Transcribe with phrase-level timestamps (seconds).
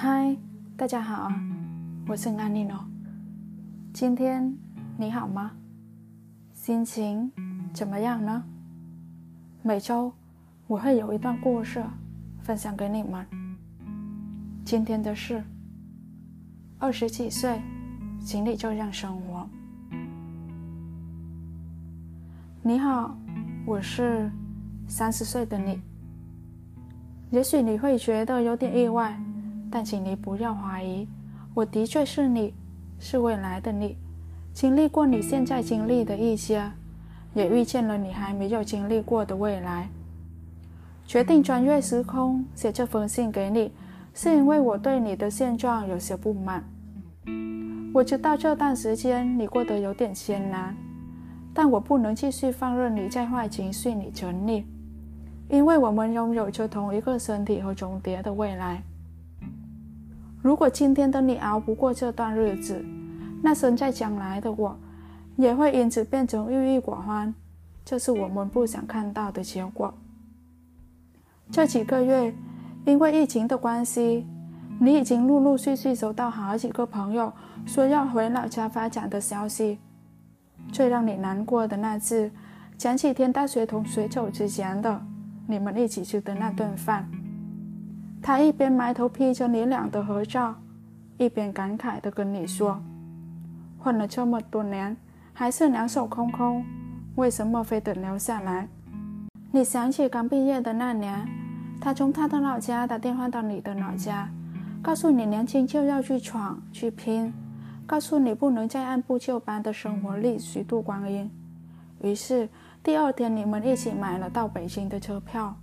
[0.00, 0.36] 嗨，
[0.76, 1.42] 大家好啊，
[2.06, 2.78] 我是安妮诺。
[3.92, 4.56] 今天
[4.96, 5.50] 你好吗？
[6.52, 7.32] 心情
[7.74, 8.44] 怎么样呢？
[9.60, 10.12] 每周
[10.68, 11.84] 我会有一段故事
[12.42, 13.26] 分享给你们。
[14.64, 15.42] 今天的事：
[16.78, 17.60] 二十几岁，
[18.20, 19.50] 经历这样生活。
[22.62, 23.18] 你好，
[23.66, 24.30] 我是
[24.86, 25.80] 三十岁的你。
[27.32, 29.20] 也许你会觉得有点意外。
[29.70, 31.06] 但请你不要怀疑，
[31.54, 32.54] 我的确是你，
[32.98, 33.96] 是未来的你，
[34.52, 36.70] 经历过你现在经历的一些，
[37.34, 39.88] 也遇见了你还没有经历过的未来。
[41.06, 43.72] 决定穿越时空写这封信给你，
[44.12, 46.64] 是因为我对你的现状有些不满。
[47.94, 50.76] 我知道这段时间你过得有点艰难，
[51.54, 54.64] 但我不能继续放任你在坏情绪里沉溺，
[55.48, 58.82] 因为我们拥有着同一个身体和重叠的未来。
[60.40, 62.84] 如果今天的你熬不过这段日子，
[63.42, 64.78] 那身在将来的我
[65.36, 67.34] 也会因此变成郁郁寡欢，
[67.84, 69.92] 这是我们不想看到的结果。
[71.50, 72.34] 这几个月，
[72.84, 74.26] 因为疫情的关系，
[74.80, 77.32] 你已经陆陆续续收到好几个朋友
[77.66, 79.78] 说要回老家发展的消息。
[80.70, 82.30] 最让你难过的那次，
[82.76, 85.00] 前几天大学同学走之前的
[85.46, 87.10] 你们一起吃的那顿饭。
[88.20, 90.54] 他一边埋头批着你俩的合照，
[91.16, 92.82] 一边感慨地跟你说
[93.78, 94.96] ：“混了这么多年，
[95.32, 96.64] 还是两手空空，
[97.14, 98.68] 为什么非得留下来？”
[99.50, 101.26] 你想起刚毕业的那年，
[101.80, 104.28] 他从他的老家打电话到你的老家，
[104.82, 107.32] 告诉你年轻就要去闯去拼，
[107.86, 111.30] 告诉你不能再按部就班的生活里虚度光阴。
[112.02, 112.48] 于是
[112.82, 115.56] 第二天，你们一起买了到北京的车票。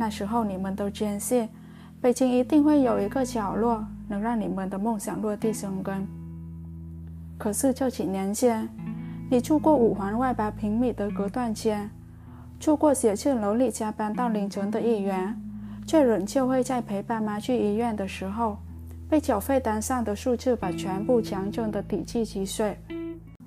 [0.00, 1.46] 那时候你们都坚信，
[2.00, 6.08] 北京一定会有一个角落能让你们的梦想落地生根。
[7.36, 8.66] 可是这几年间，
[9.30, 11.90] 你住过五环外八平米的隔断间，
[12.58, 15.38] 住过写字楼里加班到凌晨的一员，
[15.86, 18.56] 却仍旧会在陪爸妈去医院的时候，
[19.06, 22.74] 被缴费单上的数字把全部强征的底气击碎。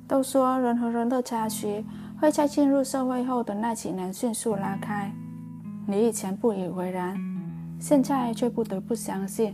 [0.08, 1.84] 都说人和人的差距
[2.22, 5.12] 会在进入社会后的那几年迅速拉开。
[5.86, 7.18] 你以前不以为然，
[7.78, 9.54] 现在却不得不相信。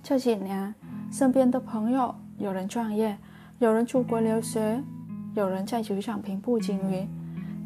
[0.00, 0.72] 这几年，
[1.10, 3.18] 身边的朋友有人创业，
[3.58, 4.80] 有人出国留学，
[5.34, 7.08] 有人在职场平步青云，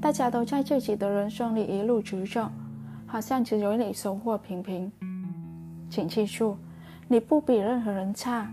[0.00, 2.50] 大家都在自己的人生里一路直走，
[3.06, 4.90] 好像只有你收获平平。
[5.90, 6.56] 请记住，
[7.06, 8.50] 你不比任何人差。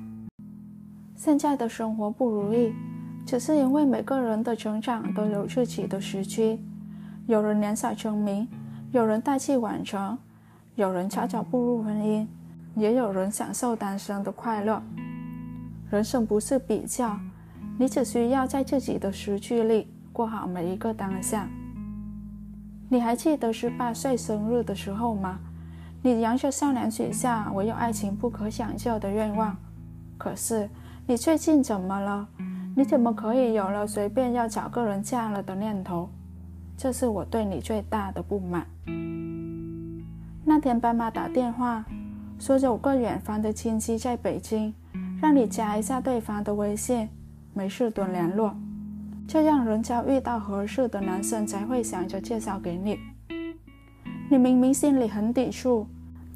[1.16, 2.74] 现在的生活不如意，
[3.26, 6.60] 只是因为每个人的成长都有自己的时区。
[7.28, 8.46] 有人年少成名。
[8.94, 10.18] 有人大器晚成，
[10.76, 12.26] 有人悄悄步入婚姻，
[12.76, 14.82] 也有人享受单身的快乐。
[15.90, 17.20] 人生不是比较，
[17.78, 21.50] 你只需要在自己的时区里过好每一个当下。
[22.88, 25.38] 你还记得十八岁生日的时候吗？
[26.02, 29.54] 你扬着少年许下唯有爱情不可想象的愿望。
[30.18, 30.70] 可是
[31.06, 32.26] 你最近怎么了？
[32.74, 36.10] 你怎么可以有了随便要找个人嫁了的念头？
[36.78, 38.68] 这是我对你最大的不满。
[40.46, 41.84] 那天爸妈打电话
[42.40, 44.72] 说有个远方的亲戚在北京，
[45.20, 47.10] 让你加一下对方的微信，
[47.56, 48.56] 没事多联络，
[49.28, 53.00] 这样人家遇到合适的男生才会想着介绍给你。
[54.30, 55.88] 你明明心里很抵触，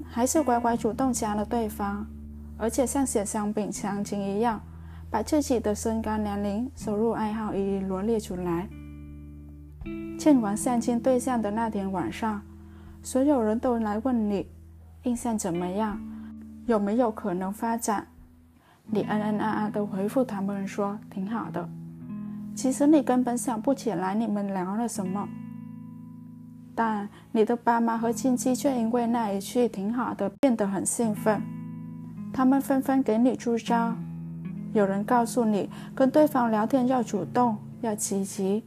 [0.09, 2.08] 还是乖乖主动加了对方，
[2.58, 4.59] 而且像写商品详情一样，
[5.12, 8.68] 把自己的身高、年龄、收入、爱好一一罗列出来。
[10.17, 12.41] 见完相亲对象的那天晚上，
[13.01, 14.47] 所有人都来问你
[15.03, 15.99] 印象怎么样，
[16.67, 18.07] 有没有可能发展。
[18.85, 21.67] 你嗯嗯啊啊的回复他们说挺好的。
[22.53, 25.28] 其实你根本想不起来你们聊了什么，
[26.75, 31.41] 但你的爸妈和亲戚却因为那一句挺好的变得很兴奋，
[32.34, 33.95] 他们纷纷给你出招。
[34.73, 38.63] 有人告诉你跟对方聊天要主动，要积极。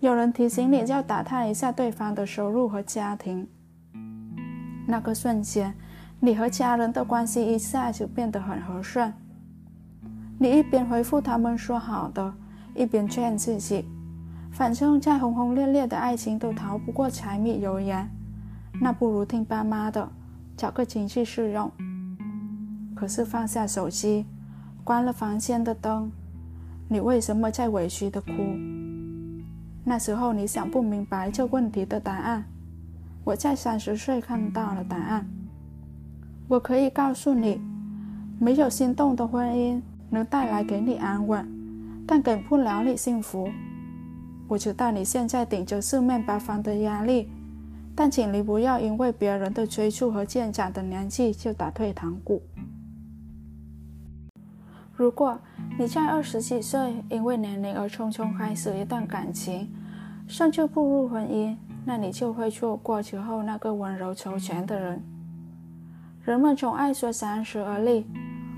[0.00, 3.48] 有人提醒你要打探一下对方的收入和家庭。
[4.86, 5.74] 那个瞬间，
[6.20, 9.12] 你和家人的关系一下就变得很和顺。
[10.38, 12.32] 你一边回复他们说好的，
[12.76, 13.84] 一边劝自己，
[14.52, 18.08] 反正再轰轰烈烈的爱情都逃不过柴米油盐，
[18.80, 20.08] 那不如听爸妈的，
[20.56, 21.68] 找个经济适用。
[22.94, 24.24] 可是放下手机，
[24.84, 26.08] 关了房间的灯，
[26.88, 28.32] 你为什么在委屈的哭？
[29.88, 32.44] 那时候你想不明白这问题的答案，
[33.24, 35.26] 我在三十岁看到了答案。
[36.46, 37.58] 我可以告诉你，
[38.38, 39.80] 没有心动的婚姻
[40.10, 41.42] 能带来给你安稳，
[42.06, 43.48] 但给不了你幸福。
[44.46, 47.30] 我知道你现在顶着四面八方的压力，
[47.96, 52.42] 但请你不要因为别人的催促和渐长的年纪就打退堂鼓。
[54.98, 55.38] 如果
[55.78, 59.72] 你在二十几岁因为年龄而匆匆开始一段感情，
[60.26, 65.00] 甚至步入婚姻，那你就会错过之后那个温柔周全的人。
[66.24, 68.08] 人们总爱说三十而立，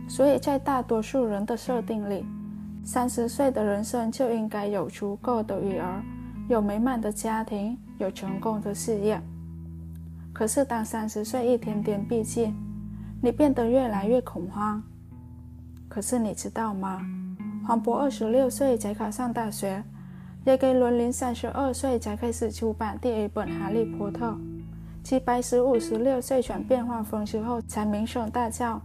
[0.09, 2.25] 所以在大多数人的设定里，
[2.83, 6.03] 三十岁的人生就应该有足够的育儿，
[6.49, 9.21] 有美满的家庭，有成功的事业。
[10.33, 12.57] 可是当三十岁一天天逼近，
[13.21, 14.83] 你变得越来越恐慌。
[15.91, 17.05] 可是你知道吗？
[17.67, 19.83] 黄渤二十六岁才考上大学，
[20.45, 24.27] 也给伦林三十二岁才开始出版第一本《哈利波特》，
[25.03, 28.79] 齐白石五十六岁转变画风之后才名声大噪，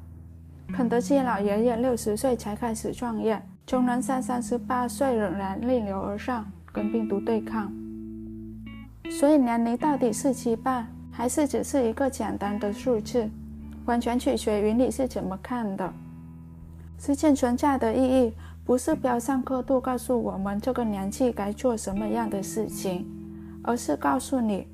[0.74, 6.44] 肯德基老爷爷六十岁才开始创业，钟南山三十八岁仍然逆流而上
[6.74, 7.72] 跟病毒对抗。
[9.12, 13.30] 所以年龄到底是羁绊，还是只是一个简单的数字，
[13.86, 15.94] 完全取决于你是怎么看的。
[16.97, 18.33] 时间存在的意义，
[18.63, 23.06] 不是标上刻度告诉我们这个年纪该做什么样的事情，
[23.63, 24.68] 而是告诉你，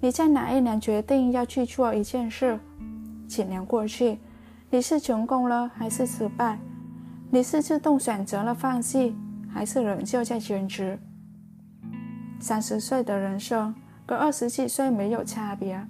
[0.00, 2.58] 你在哪一年决定要去做一件事，
[3.26, 4.18] 几年过去，
[4.70, 6.58] 你是成功了还是失败？
[7.30, 9.16] 你是自动选择了放弃，
[9.48, 10.98] 还是仍旧在坚持？
[12.38, 13.74] 三十岁的人生
[14.06, 15.84] 跟二十几岁没有差别，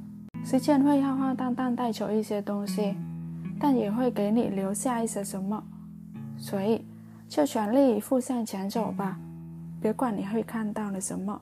[0.45, 2.95] 时间会浩浩荡荡带走一些东西。
[3.61, 5.63] 但也会给你留下一些什么，
[6.43, 6.85] 所以
[7.29, 9.17] 就全力以赴向前走吧，
[9.81, 11.41] 别管你会看到了什么。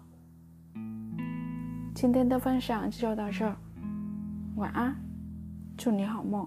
[1.95, 3.51] 今天的分享就到这，
[4.57, 4.95] 晚安，
[5.79, 6.47] 祝你好梦。